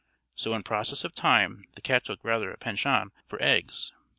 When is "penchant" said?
2.57-3.13